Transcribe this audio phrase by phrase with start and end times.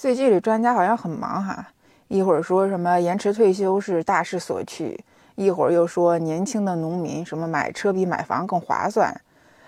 [0.00, 1.62] 最近这专家好像很忙哈，
[2.08, 4.98] 一会儿说什么延迟退休是大势所趋，
[5.34, 9.14] 一会儿又说年轻的农民什么买车比买房更划算。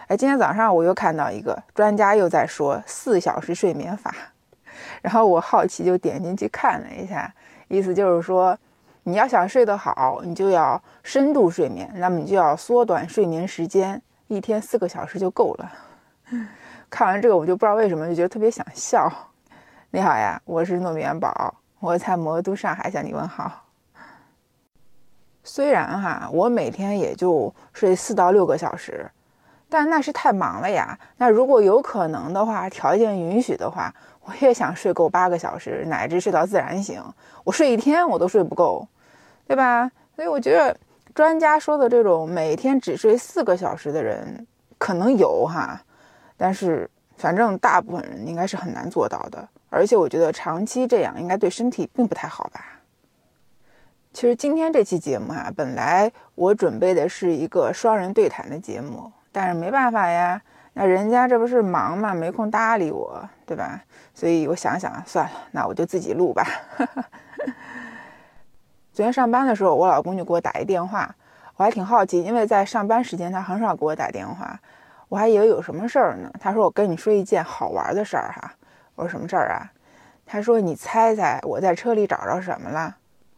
[0.06, 4.10] 哎，今天早上我又看到一个专家又在说四小时睡眠法，
[5.02, 7.30] 然后我好奇就点进去看了一下，
[7.68, 8.58] 意思就是说，
[9.02, 15.72] 你要想睡得好，你就要深度睡眠，那么你就要缩短睡眠时间，一天四个小时就够了。
[16.88, 19.12] 看完这个我就不知道为什么就觉得特别想笑。
[19.94, 23.64] 你好呀，我是糯米元宝，我在魔都上海向你问好。
[25.44, 29.10] 虽然哈，我每天也就睡四到六个小时，
[29.68, 30.98] 但那是太忙了呀。
[31.18, 37.04] 那如果有可能的话，条件允许的话，我也想睡够八个小时，乃至睡到自然醒。
[37.44, 38.88] 我睡一天我都睡不够，
[39.46, 39.90] 对吧？
[40.16, 40.74] 所以我觉得
[41.14, 44.46] 专家说的这种每天只睡四个小时的人
[44.78, 45.78] 可能有哈，
[46.38, 49.46] 但是反正大部分人应该是很难做到的。
[49.74, 52.62] 而且我觉得长期这样应该对身体并不太好吧。
[54.12, 60.42] 其实今天这期节目啊，本来我准备的是一个双人对谈的节目，但是没办法呀，
[60.74, 63.82] 那人家这不是忙嘛，没空搭理我，对吧？
[64.12, 66.46] 所以我想想，算了，那我就自己录吧。
[68.92, 71.16] 昨天上班的时候，我老公就给我打一电话，
[71.56, 74.60] 我还挺好奇，因为在上班时间他很少给我打电话，
[75.08, 76.30] 我还以为有什么事儿呢。
[76.38, 78.52] 他说：“我跟你说一件好玩的事儿哈。”
[78.94, 79.72] 我说什么事儿啊？
[80.24, 82.96] 他说：“你猜猜我在车里找着什么了？”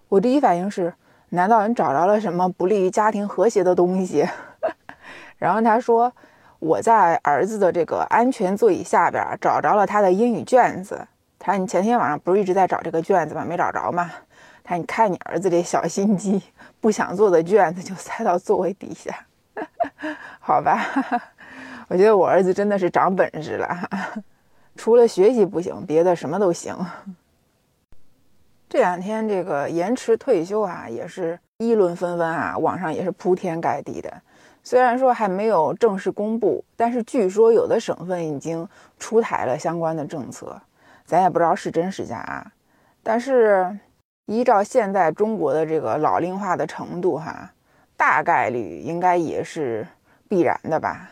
[0.09, 0.93] 我第一反应是：
[1.31, 4.29] 难道你找着了什么不利于家庭和谐的东西？
[5.39, 6.13] 然后他说
[6.61, 11.07] ：“我在儿子的这个安全座椅下边找着了他的英语卷子。
[11.39, 13.45] 他说你前天晚上不是一直在找这个卷子吗？
[13.45, 14.11] 没找着吗？
[14.63, 16.43] 他说你看你儿子这小心机，
[16.81, 19.13] 不想做的卷子就塞到座位底下。
[20.39, 20.85] 好吧，
[21.89, 23.89] 我觉得我儿子真的是长本事了。”
[24.77, 26.77] 除了学习不行，别的什么都行。
[28.69, 34.13] 这两天这个延迟退休啊，也是议论纷纷啊，网上也是铺天盖地的。
[34.65, 38.67] 虽然说还没有正式公布，但是据说有的省份已经
[38.99, 40.61] 出台了相关的政策，
[41.05, 42.51] 咱也不知道是真是假啊。
[43.03, 43.79] 但是
[44.27, 47.53] 依照现在中国的这个老龄化的程度，哈，
[47.97, 49.87] 大概率应该也是
[50.29, 51.11] 必然的吧。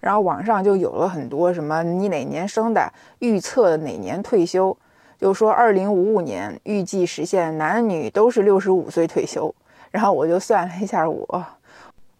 [0.00, 4.76] 然后网上就有了很多什么你哪年生的，预测哪年退休，
[5.18, 9.52] 就说二零五五年预计实现男女都是六十五岁退休。
[9.90, 11.44] 然后我就算了一下，我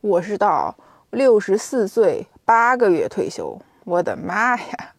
[0.00, 0.74] 我是到
[1.10, 3.56] 六十四岁八个月退休。
[3.84, 4.92] 我的妈呀！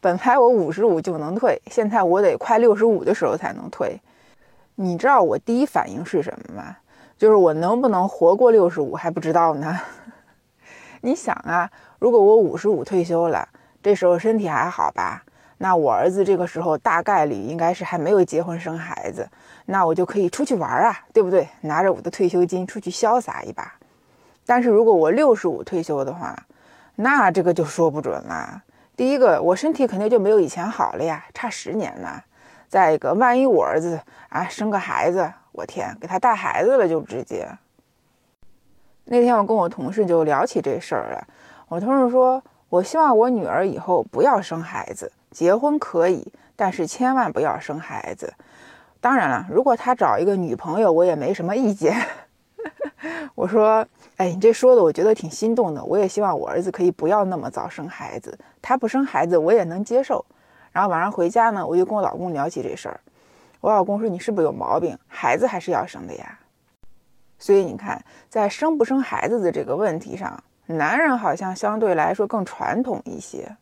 [0.00, 4.00] 本来我五十五就能退，现在我得快六十五的时候才能退。
[4.76, 6.76] 你知道我第一反应是什么吗？
[7.18, 9.80] 就是我能不能活过六十五还不知道呢。
[11.02, 11.68] 你想啊。
[12.00, 13.46] 如果我五十五退休了，
[13.82, 15.22] 这时候身体还好吧？
[15.58, 19.28] 那我儿子这个时候大概率应该是还没有结婚生孩子，
[19.66, 21.46] 那我就可以出去玩啊，对不对？
[21.60, 23.74] 拿着我的退休金出去潇洒一把。
[24.46, 26.34] 但是如果我六十五退休的话，
[26.96, 28.62] 那这个就说不准了。
[28.96, 32.08] 第一个，我身体肯定就没有以前好了呀，差十年呢。
[32.66, 34.00] 再一个，万一我儿子
[34.30, 37.46] 啊生个孩子，我天，给他带孩子了就直接。
[39.04, 41.26] 那天我跟我同事就聊起这事儿了。
[41.70, 48.34] 我同事说：“我希望我女儿以后不要生孩子，结婚可以，但是千万不要生孩子。
[49.00, 51.96] 当然了，如果他找一个女朋友，我也没什么意见。
[53.36, 53.86] ”我说
[54.18, 55.80] ：“哎，你这说的我觉得挺心动的。
[55.84, 60.24] 我也希望我儿子可以不要那么早生孩子，他不生孩子我也能接受。”
[60.72, 62.98] 然后晚上回家呢，我就跟我老公聊起这事儿。
[63.60, 64.98] 我老公说：“你是不是有毛病？
[65.06, 66.36] 孩子还是要生的呀。”
[67.38, 70.42] 所以你看，在生不生孩子的这个问题上。
[70.76, 73.56] 男人好像相对来说更传统一些，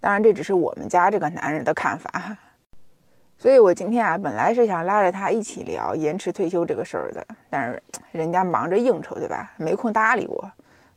[0.00, 2.36] 当然这只是我们家这个男人的看法。
[3.36, 7.82] 所以我今天啊，本来是想拉着他一起聊延迟退休这个事儿的，但是
[8.12, 9.52] 人家忙着应酬，对吧？
[9.56, 10.50] 没空搭理我。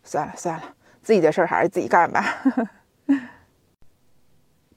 [0.03, 0.63] 算了算了，
[1.01, 2.23] 自己的事儿还是自己干吧。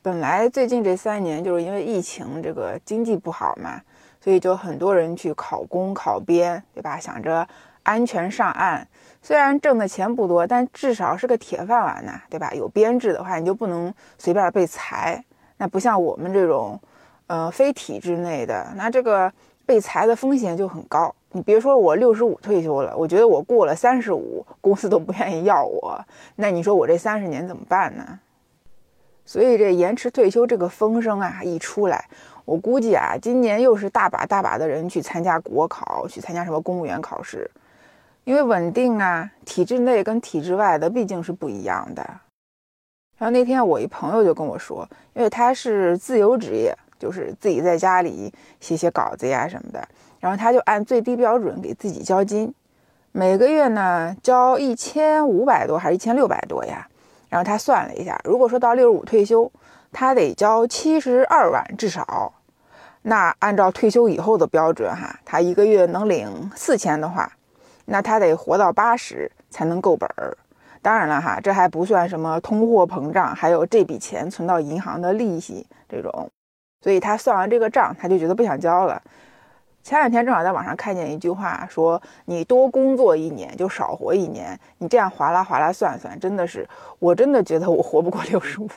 [0.02, 3.80] 本来最近这三年就是因为疫情，这个经济不好嘛，
[4.20, 6.98] 所以就很多人去考公考编，对吧？
[6.98, 7.46] 想着
[7.82, 8.86] 安全上岸。
[9.22, 12.52] 虽然挣的钱不多，但至少是个铁饭碗呐，对吧？
[12.54, 15.22] 有编制的话，你就不能随便被裁。
[15.58, 16.80] 那不像我们这种，
[17.26, 19.30] 呃，非体制内的，那这个
[19.66, 21.14] 被裁的风险就很高。
[21.32, 26.02] 你别说我六十五退休了，我觉得我过了三十五，公司都不愿意要我。
[26.36, 28.18] 那你说我这三十年怎么办呢？
[29.26, 32.06] 所以这延迟退休这个风声啊一出来，
[32.46, 37.48] 我估计啊，今年又是大把大把的人去参加国考，去参加什么公务员考试。
[38.30, 42.02] 因为稳定啊，体制内跟体制外的毕竟是不一样的。
[43.18, 49.84] 然后那天我一朋友就跟我说，因为他是自由职业，就是自己在家里写写稿子呀什么的。
[50.20, 52.54] 然后他就按最低标准给自己交金，
[53.10, 56.86] 每个月呢交一千五百多还是一千六百多呀？
[57.30, 59.50] 然后他算了一下，如果说到六十五退休，
[59.90, 62.32] 他得交七十二万至少。
[63.02, 67.32] 那按照退休以后的标准哈，他一个月能领四千的话，
[67.90, 70.38] 那他得活到八十才能够本儿。
[70.80, 76.30] 当然了哈，这还不算什么通货膨胀，还有这笔钱存到银行的利息这种。
[76.80, 79.02] 所以他算完这个账，他就觉得不想交了。
[79.82, 84.58] 前两天正好在网上看见一句话，说你多工作一年就少活一年。
[84.78, 86.66] 你这样划拉划拉算算，真的是，
[87.00, 88.70] 我真的觉得我活不过六十五。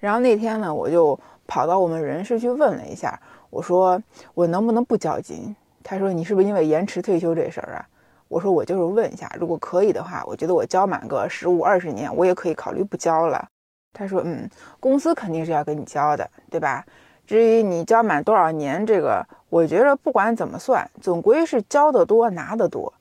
[0.00, 3.18] 然后那天呢，我就跑到我们人事去问了一下，
[3.50, 4.02] 我说
[4.34, 5.54] 我能不能不交金？
[5.88, 7.88] 他说你是不是因为延迟退休这事儿啊？
[8.28, 13.48] 我说我就是问一下，如果可以的话，我觉得我交满个十五二十年，我也可以考虑不交了。
[13.94, 14.46] 他说嗯，
[14.78, 16.84] 公司肯定是要给你交的，对吧？
[17.26, 22.92] 至于你交满多少年，这个我觉得不管怎么算，总归是交的多拿的多。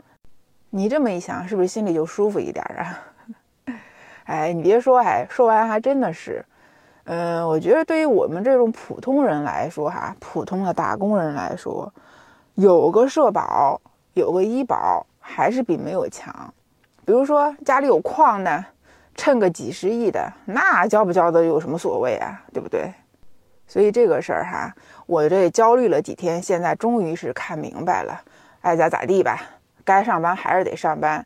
[0.69, 3.03] 你这么一想，是不是心里就舒服一点啊？
[4.23, 6.45] 哎，你别说，哎，说完还真的是。
[7.03, 11.93] 嗯，我觉得对于我们这种普通人来说，哈，普通的打工人来说，
[12.57, 13.79] 有个社保，
[14.15, 16.51] 有个医保，还是比没有强。
[17.05, 18.65] 比如说家里有矿的，
[19.13, 22.41] 趁个几十亿的，那交不交的有什么所谓啊？
[22.51, 22.91] 对不对？
[23.67, 24.73] 所以这个事儿哈，
[25.05, 28.19] 我这焦虑了几天，现在终于是看明白了，
[28.61, 29.39] 爱咋咋地吧，
[29.85, 31.23] 该上班还是得上班，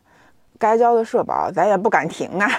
[0.58, 2.50] 该交的社保咱也不敢停啊。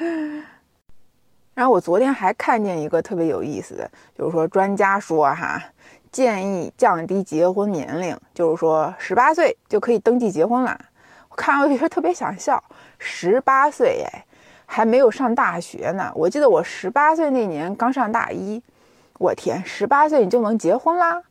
[1.52, 5.62] 然后我昨天还看见一个特别有意思的，就是说专家说哈，
[6.12, 10.78] 建议降低结婚年龄，就是说十八岁就可以登记结婚了。
[11.28, 12.62] 我看完我觉得特别想笑，
[12.98, 14.24] 十八岁哎。
[14.64, 18.62] 还没有上大学呢，我记得我十八岁那年刚上大一，
[19.18, 21.22] 我天，十八岁你就能结婚啦？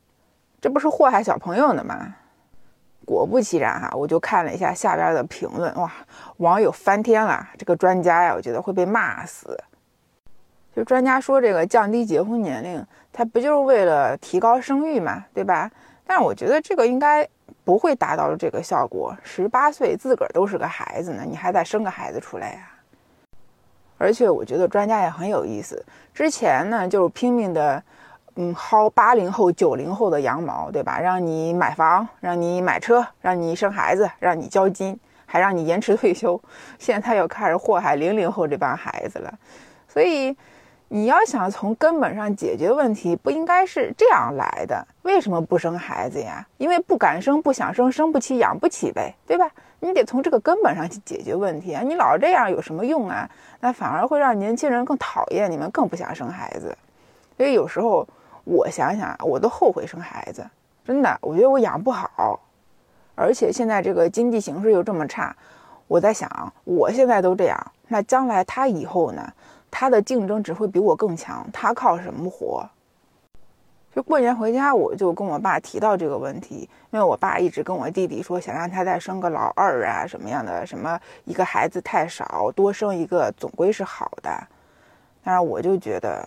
[0.62, 2.16] 这不是祸害小朋友呢吗？
[3.04, 5.92] 果不其然哈，我就看了一下下边的评论，哇，
[6.38, 7.50] 网友翻天了。
[7.58, 9.58] 这个专家呀，我觉得会被骂死。
[10.76, 15.70] 就专家说这个降低结婚年龄，他不就是为了提高生育嘛，对吧？
[16.06, 17.28] 但是我觉得这个应该
[17.64, 19.16] 不会达到这个效果。
[19.24, 22.68] 十八岁自个儿都是个孩子呢，你还得生个孩子出来呀？
[23.98, 25.86] 而且我觉得专家也很有意思。
[26.14, 27.84] 之前呢，就是拼命的，
[28.36, 31.00] 嗯，薅八零后、九零后的羊毛，对吧？
[31.00, 36.42] 让你买房，让你买车，让你生孩子，让你交金，还让你延迟退休。
[36.80, 39.32] 现在又开始祸害零零后这帮孩子了。
[39.88, 40.36] 所以，
[40.94, 44.86] 你要想从根本上解决问题，不应该是这样来的。
[45.04, 46.46] 为什么不生孩子呀？
[46.58, 49.50] 因为不敢生，不想生，生不起，养不起呗，对吧？
[49.80, 51.82] 你得从这个根本上去解决问题啊！
[51.82, 53.30] 你老这样有什么用啊？
[53.62, 56.78] 那反而会让年轻人更讨厌你们，更不想生孩子。
[57.38, 58.06] 所以有时候
[58.44, 60.46] 我想想，我都后悔生孩子，
[60.84, 62.38] 真的，我觉得我养不好。
[63.16, 65.34] 而且现在这个经济形势又这么差，
[65.88, 69.32] 我在想，我现在都这样，那将来他以后呢？
[69.72, 72.70] 他的竞争只会比我更强，他靠什么活？
[73.94, 84.32] 就过年回家，我就跟我爸提到这个问题，因为我爸一直跟我弟弟说，想让他再生个老二啊，什么样的，什么一个孩子太少，多生一个总归是好的。
[85.24, 86.26] 但是我就觉得，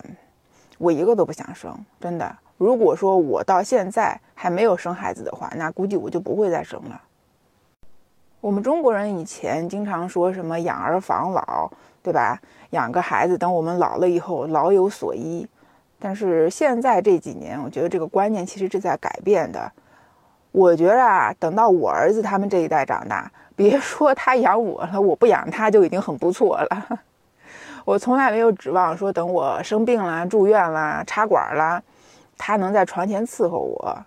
[0.77, 2.35] 我一个都不想生，真的。
[2.57, 7.01] 如果说我到现在还没有生孩子的话，那估计我就不会再生了。
[8.41, 11.67] 我们中国人以前经常说什么养儿防老，
[12.05, 12.39] 对吧？
[12.69, 15.47] 养个孩子，等我们老了以后老有所依。
[15.99, 19.71] 但是现在这几年，我觉得这个观念其实是在改变的。
[20.51, 26.99] 我觉得啊，等到我儿子他们这一代长大，别说他养我了，我不养他就已经很不错了。
[27.85, 31.81] 我从来没有指望说等我生病了、住院了、插管了，
[32.37, 33.97] 他能在床前伺候我。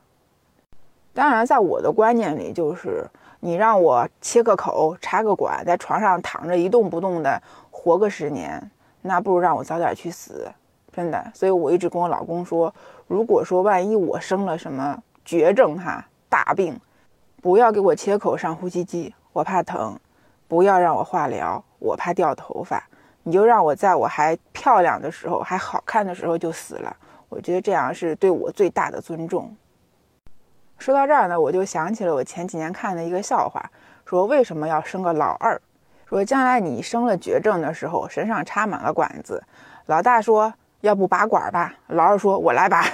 [1.14, 3.04] 当然，在我的观念里，就是
[3.40, 7.40] 你让我切个口、插个管，在床上躺着一动不动的
[7.70, 8.70] 活个十年，
[9.02, 10.50] 那不如让我早点去死。
[10.92, 12.74] 真的，所以我一直跟我老公说，
[13.06, 16.80] 如果说万一我生了什么绝症哈大病，
[17.40, 19.94] 不要给我切口上呼吸机，我怕疼；
[20.48, 22.82] 不要让我化疗，我怕掉头发。
[23.22, 26.96] 你就让我在我还漂亮的时候、还好看的时候就死了，
[27.28, 29.54] 我觉得这样是对我最大的尊重。
[30.78, 33.70] 说到这儿呢，我就想起了我前几年看的一个笑话，
[34.06, 35.60] 说为什么要生个老二？
[36.06, 39.42] 说将来你生了绝症的时候，身上插满了管子，
[39.86, 40.54] 老大说。
[40.82, 41.74] 要不拔管吧？
[41.88, 42.86] 老二说：“我来拔。”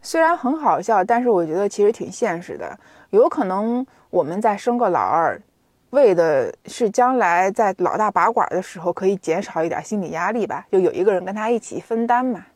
[0.00, 2.74] 虽然很好笑，但是我觉得其实挺现实的。
[3.10, 5.38] 有可能我们再生个老二，
[5.90, 12.46] 为的是将来在老大拔管的时候可以减少一点心理压力吧，就有一个人跟他一起分担嘛。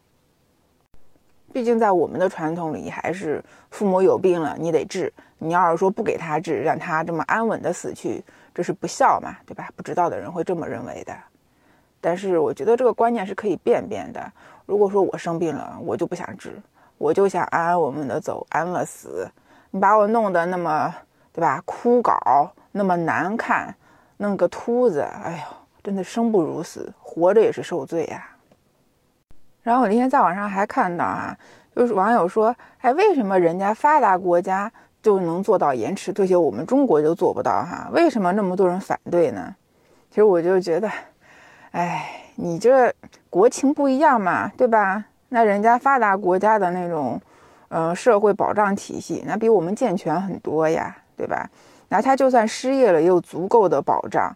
[1.53, 8.23] 毕竟在我们的传统里，还是父母有病了你得治，你要是说不给他治，让他这么安稳的死去，
[8.55, 9.69] 这是不孝嘛，对吧？
[9.75, 11.13] 不知道的人会这么认为的。
[12.01, 14.33] 但是我觉得这个观念是可以变变的。
[14.65, 16.57] 如果说我生病了，我就不想治，
[16.99, 19.29] 我就想安安稳稳的走，安乐死。
[19.73, 20.95] 你把我弄得那么，
[21.33, 21.61] 对吧？
[21.67, 23.75] 枯槁，那么难看，
[24.19, 28.29] 弄个秃子，哎呦，真的生不如死，活着也是受罪呀。
[29.63, 31.37] 然后我那天在网上还看到啊，
[31.77, 34.71] 就是网友说，哎，为什么人家发达国家
[35.03, 37.89] 就能做到延迟退休，我们中国就做不到哈？
[37.93, 39.55] 为什么那么多人反对呢？
[40.11, 40.91] 其实我就觉得，
[41.73, 42.93] 哎，你这
[43.29, 45.05] 国情不一样嘛，对吧？
[45.29, 47.21] 那人家发达国家的那种，
[47.69, 51.49] 呃，社会保障体系，那比我们健全很多呀，对吧？
[51.89, 54.35] 那他就算失业了，也有足够的保障。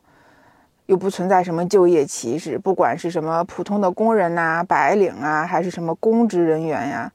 [0.87, 7.11] 又不存在什么就业歧视，不管是什么普通的工人呐、白领啊，还是什么公职人员呀，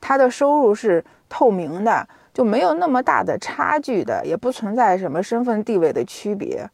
[0.00, 6.68] 他的收入是透明的，就没有那么大的差距的，也不存在什么身份地位的区别。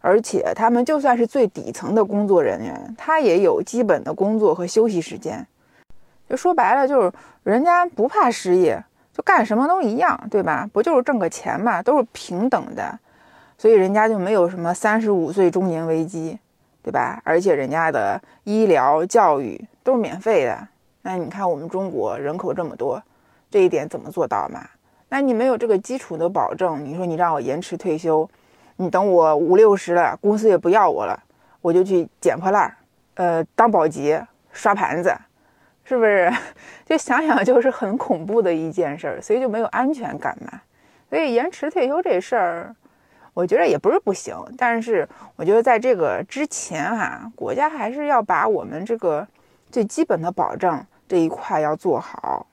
[0.00, 5.46] 而且他们就算是最底层的工作人员，他也有基本的工作和休息时间。
[6.28, 7.12] 就说白了，就是
[7.44, 8.82] 人家不怕失业，
[9.12, 10.68] 就干什么都一样，对吧？
[10.72, 12.98] 不就是挣个钱嘛，都是平等的。
[13.62, 16.36] 所以人家就没有什么三十五岁中年危机，
[16.82, 17.22] 对吧？
[17.24, 20.66] 而且人家的医疗、教育都是免费的。
[21.02, 23.00] 那你看我们中国人口这么多，
[23.52, 24.68] 这一点怎么做到嘛？
[25.10, 28.28] 那你没有这个基础的保证，你说你让我延迟退休，
[28.78, 31.16] 你等我五六十了，公司也不要我了，
[31.60, 32.76] 我就去捡破烂儿，
[33.14, 35.14] 呃，当保洁、刷盘子，
[35.84, 36.28] 是不是？
[36.84, 40.60] 就想想就是很恐怖的一件事儿，所以就没有安全感嘛。
[41.08, 42.74] 所以延迟退休这事儿。
[43.34, 49.26] 我觉得也不是不行，但是我觉得在这个之前哈，国家还是要把我们这个
[49.70, 52.46] 最基本的保障这一块要做好，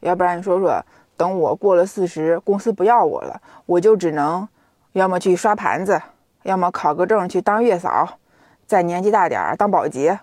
[0.00, 0.80] 要不然你说说，
[1.16, 4.46] 等我过了四十，公司不要我了，我就只能
[4.92, 6.00] 要么去刷盘子，
[6.44, 8.18] 要么考个证去当月嫂，
[8.64, 10.20] 再年纪大点儿当保洁，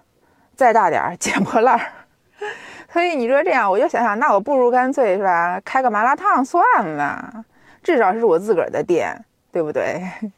[0.55, 1.91] 再大点儿捡破烂儿。
[2.91, 7.43] 所以你说这样，我就想想，那我不如干脆是吧，开个麻辣烫算了，
[7.83, 9.25] 至少是我自个儿的店。
[9.51, 10.03] 对不对？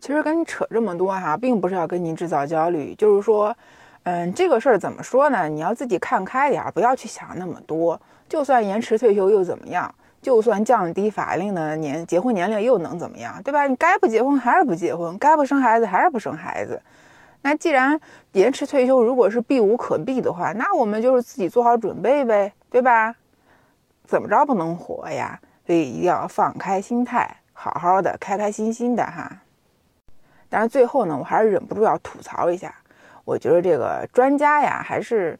[0.00, 3.56] 其实跟你扯这么多哈，并不是要跟您制造焦虑，就是说，
[4.04, 5.48] 嗯，这个事儿怎么说呢？
[5.48, 8.00] 你要自己看开点儿，不要去想那么多。
[8.28, 9.92] 就算延迟退休又怎么样？
[10.20, 13.42] 就算降低法定的年结婚年龄又能怎么样？
[13.42, 13.66] 对吧？
[13.66, 16.80] 你该不结婚还是不结婚，该不生孩子还是不生孩子。
[17.42, 17.98] 那既然
[18.32, 23.14] 延迟退休如果是避无可避的话，那我们就是自己做好准备呗，对吧？
[24.04, 25.40] 怎么着不能活呀？
[25.66, 27.37] 所以一定要放开心态。
[27.60, 29.42] 好好的，开开心心的哈。
[30.48, 32.72] 但是最后呢，我还是忍不住要吐槽一下。
[33.24, 35.36] 我觉得这个专家呀，还是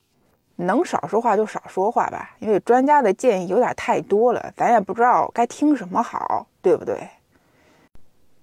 [0.56, 7.08] 能少说话就少说话吧，因为专家的建议有点太多了，咱也不知道该听什么好，对不对？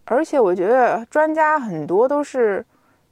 [0.05, 2.65] 而且我觉得专家很多都是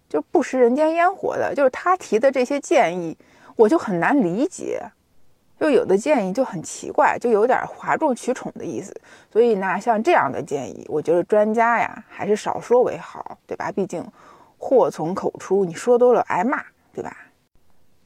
[0.08, 3.18] 就不食人间烟火的，就是他提的这些建议，
[3.58, 4.82] 我就很难理解。
[5.64, 8.94] 就有的建议就很奇怪，就有点哗众取宠的意思。
[9.32, 13.72] 所以呢，像这样的建议，我觉得专家呀还是少说为好，对吧？
[13.72, 14.06] 毕竟
[14.58, 16.62] 祸从口出，你说多了挨骂，
[16.94, 17.16] 对吧？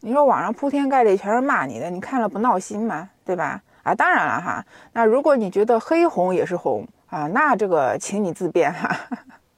[0.02, 3.10] 你说网上铺天盖地全是骂你的，你看了不闹心吗？
[3.26, 3.60] 对吧？
[3.82, 4.64] 啊，当然了哈。
[4.94, 8.96] 那如果你觉得黑红也是红啊，那这个请你自便哈。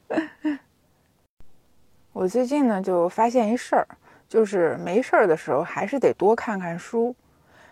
[2.13, 3.85] 我最近呢就发现一事儿，
[4.29, 7.13] 就是没事儿的时候还是得多看看书。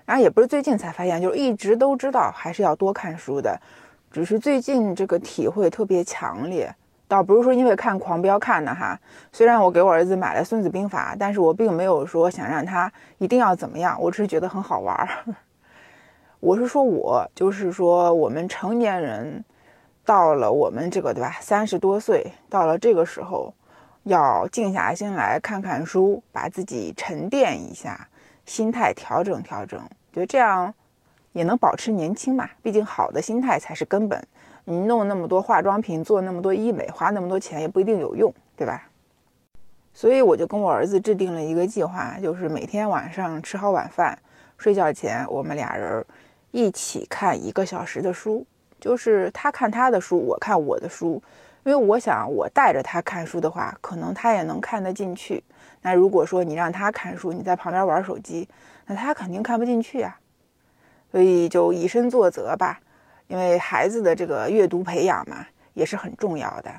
[0.08, 3.60] 然后也不是最近才发现，就是一直都知道还是要多看书的，
[4.10, 6.74] 只是最近这个体会特别强烈。
[7.10, 8.98] 倒不是说因为看《狂飙》看的哈，
[9.34, 15.10] 虽然我给我儿子买了《孙子兵法》，但是我并没有说想让他一定要怎么样，我只是觉得很好玩儿。
[16.40, 19.44] 我是说我，就是说我们成年人
[20.06, 23.54] 到了我们这个对吧，三十多岁到了这个时候，
[24.04, 28.08] 要静下心来看看书，把自己沉淀一下。
[28.46, 29.78] 心态调整调整，
[30.14, 30.74] 觉得这样
[31.34, 32.50] 也能保持年轻嘛。
[32.62, 34.22] 毕竟好的心态才是根本。
[34.66, 38.90] 你弄那么多化妆品，做那么多医美，花那么多钱也不一定有用，对吧？
[39.94, 44.20] 所以我就跟我儿子制定了一个计划，就是每天晚上吃好晚饭，
[44.58, 46.06] 睡觉前我们俩人
[46.52, 48.46] 一起看一个小时的书，
[48.80, 51.22] 就是他看他的书，我看我的书。
[51.64, 55.44] 因为我想，我带着他看书的话，可能他也能看得进去。
[55.81, 58.48] 那如果说你让他看书，你在旁边玩手机，
[58.86, 60.19] 那他肯定看不进去啊。
[61.12, 62.79] 所以就以身作则吧，
[63.27, 66.72] 因为孩子的这个阅读培养嘛，也是很重要的。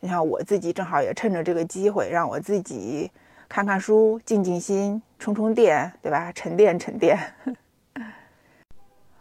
[0.00, 3.10] 你像我自己正好也趁着这个机会，让我自己
[3.48, 6.30] 看看书、静静心、充充电，对吧？
[6.32, 7.18] 沉淀沉淀。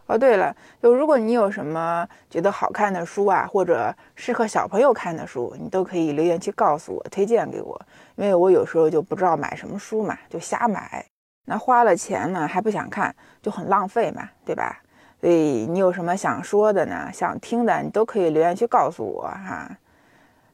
[0.07, 7.81] 哦，对了，就如果你有什么觉得好看的书啊，或者适合小朋友看的书，你都可以留言区告诉我，推荐给我。
[8.15, 11.03] 因为我有时候就不知道买什么书嘛，就瞎买。
[11.45, 14.79] 那花了钱呢，还不想看，就很浪费嘛，对吧？
[15.19, 17.09] 所以你有什么想说的呢？
[17.11, 19.75] 想听的，你都可以留言区告诉我哈。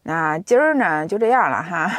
[0.03, 1.91] 那今儿呢，就这样了哈。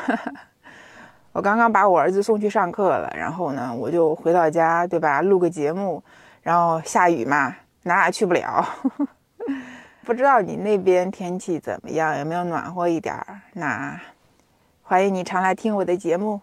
[1.32, 5.20] 我刚刚把我儿子送去上课了，然后呢，我就回到家，对吧？
[5.20, 6.02] 录个节目。
[6.42, 8.64] 然后下雨嘛，哪也去不了。
[10.04, 13.40] 不知道你那边天气怎么样，有没有暖和一点儿？
[13.52, 14.00] 那
[14.82, 16.40] 欢迎你常来听我的节目。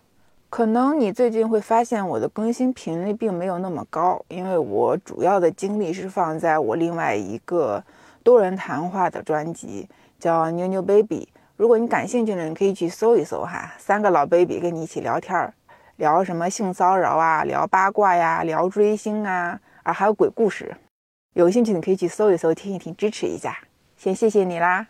[0.49, 7.83] 可能你最近会发现我的更新频率并没有那么高，因为我主要的精力是放在我另外一个
[8.23, 9.87] 多人谈话的专辑，
[10.17, 11.27] 叫妞妞 baby。
[11.55, 15.53] 如果你感兴趣的，你可以去搜一搜哈，三个老 baby 跟你一起聊天儿，
[15.97, 19.59] 聊什么性骚扰啊，聊八卦呀，聊追星啊。
[19.93, 20.75] 还有鬼故事，
[21.33, 23.57] 有兴趣你可以去搜一搜，听一听，支持一下。
[23.97, 24.87] 先谢谢你啦。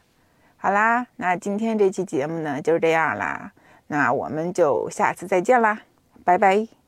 [0.58, 3.52] 好啦，那今天这期节目呢就是这样啦，
[3.88, 5.82] 那我们就下次再见啦，
[6.24, 6.79] 拜拜。